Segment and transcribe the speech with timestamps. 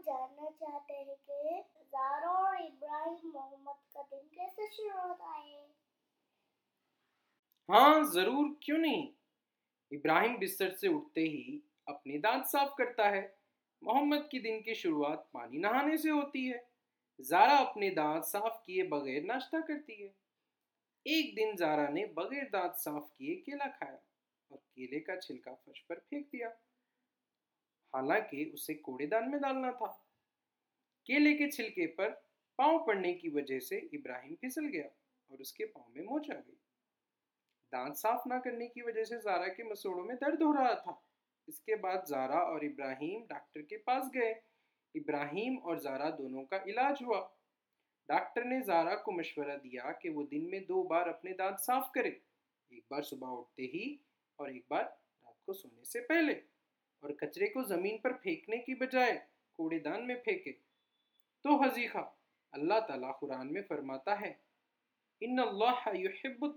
[0.00, 5.68] जानना चाहते हैं कि जारा और इब्राहिम मोहम्मद का दिन कैसे शुरू होता है?
[7.68, 9.08] हाँ ज़रूर, क्यों नहीं?
[9.92, 13.22] इब्राहिम बिस्तर से उठते ही अपने दांत साफ़ करता है।
[13.82, 16.64] मोहम्मद की दिन की शुरुआत पानी नहाने से होती है।
[17.20, 20.14] जारा अपने दांत साफ़ किए बगैर नाश्ता करती है।
[21.06, 23.98] एक दिन जारा ने बगैर दांत साफ़ किए केला खाया
[24.50, 26.48] और केले का छिलका फर्श पर फेंक दिया।
[27.94, 30.06] हालाँकि उसे कूड़ेदान में डालना था।
[31.06, 32.08] केले के छिलके पर
[32.58, 34.88] पाँव पड़ने की वजह से इब्राहिम फिसल गया
[35.30, 36.58] और उसके पाँव में मोच आ गई।
[37.72, 41.02] दांत साफ़ ना करने की वजह से जारा के मसूड़ों में दर्द हो रहा था।
[41.48, 44.42] इसके बाद जारा और इब्राहिम डॉक्टर के पास गए।
[44.94, 47.36] इब्राहिम और जारा दोनों का इलाज हुआ।
[48.08, 51.90] डॉक्टर ने जारा को मशवरा दिया कि वो दिन में दो बार अपने दांत साफ़
[51.94, 52.20] करे।
[52.72, 54.00] एक बार सुबह उठते ही
[54.38, 56.32] और एक बार रात को सोने से पहले।
[57.02, 59.12] और कचरे को ज़मीन पर फेंकने की बजाय
[59.58, 60.52] कूड़ेदान में फेंके।
[61.44, 62.00] तो हजीखा
[62.52, 64.38] अल्लाह ताला कुरान में फरमाता है
[65.22, 65.38] इन
[65.96, 66.52] युहिब्बुल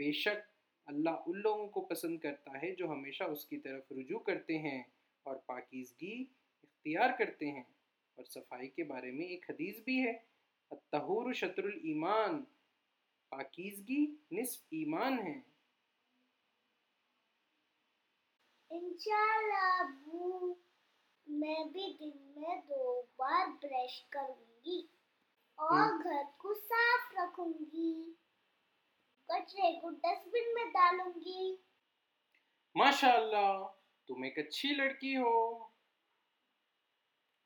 [0.00, 0.42] बेशक
[0.88, 4.84] अल्लाह उन लोगों को पसंद करता है जो हमेशा उसकी तरफ़ रुजू करते हैं
[5.26, 6.14] और पाकिजगी
[6.64, 7.66] इख्तियार करते हैं।
[8.18, 10.12] और सफ़ाई के बारे में एक हदीस भी है
[10.92, 12.36] तहूर शत्रुल ईमान।
[13.32, 14.00] पाकिजगी
[14.32, 15.34] निस्फ ईमान है।
[18.72, 19.82] इंशाल्लाह
[21.26, 24.90] मैं भी दिन में दो बार ब्रश करूँगी
[25.58, 28.18] और हम्म। घर को साफ़ रखूँगी।
[29.30, 31.64] कचरे को डस्टबिन में डालूँगी।
[32.76, 33.64] माशाल्लाह
[34.08, 35.68] तुम एक अच्छी लड़की हो।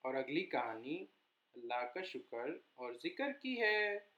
[0.05, 1.09] और अगली कहानी
[1.57, 4.16] अल्लाह का शुक्र और ज़िक्र की है।